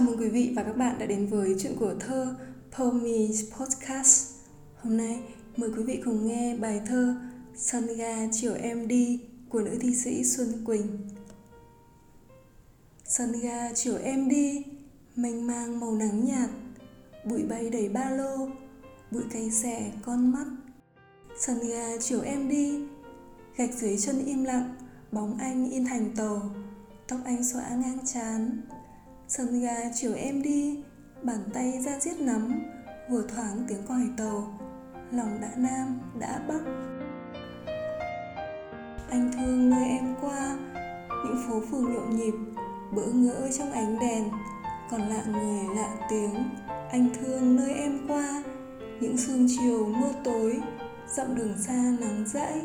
[0.00, 2.36] Chào mừng quý vị và các bạn đã đến với chuyện của thơ
[2.78, 4.34] Poemies Podcast.
[4.76, 5.22] Hôm nay
[5.56, 7.14] mời quý vị cùng nghe bài thơ
[7.56, 10.98] Sun ga chiều em đi của nữ thi sĩ Xuân Quỳnh.
[13.04, 14.64] Sun ga chiều em đi,
[15.16, 16.50] mênh mang màu nắng nhạt,
[17.24, 18.48] bụi bay đầy ba lô,
[19.10, 20.46] bụi cay xẻ con mắt.
[21.38, 22.80] Sân ga chiều em đi,
[23.56, 24.74] gạch dưới chân im lặng,
[25.12, 26.50] bóng anh in thành tàu,
[27.08, 28.60] tóc anh xõa ngang chán
[29.30, 30.78] Sân ga chiều em đi,
[31.22, 32.62] Bàn tay ra giết nắm,
[33.10, 34.58] Vừa thoáng tiếng còi tàu.
[35.12, 36.60] Lòng đã nam, đã bắc.
[39.10, 40.58] Anh thương nơi em qua,
[41.24, 42.34] Những phố phường nhộn nhịp,
[42.96, 44.30] Bỡ ngỡ trong ánh đèn.
[44.90, 46.34] Còn lạ người, lạ tiếng,
[46.90, 48.42] Anh thương nơi em qua.
[49.00, 50.60] Những sương chiều mưa tối,
[51.06, 52.60] Dặm đường xa nắng dãi,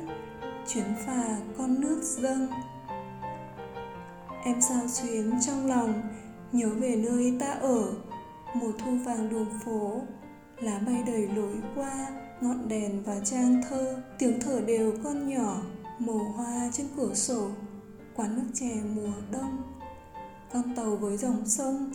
[0.67, 2.47] Chuyến phà con nước dâng.
[4.45, 6.01] Em sao xuyến trong lòng
[6.51, 7.93] nhớ về nơi ta ở
[8.53, 10.01] mùa thu vàng đường phố.
[10.59, 12.07] Lá bay đầy lối qua,
[12.41, 14.01] ngọn đèn và trang thơ.
[14.19, 15.61] Tiếng thở đều con nhỏ,
[15.99, 17.47] màu hoa trên cửa sổ.
[18.15, 19.57] Quán nước chè mùa đông.
[20.53, 21.91] Con tàu với dòng sông,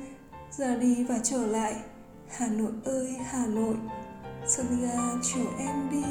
[0.50, 1.76] ra đi và trở lại.
[2.28, 3.76] Hà nội ơi, hà nội.
[4.46, 6.04] Sân ga chiều em đi.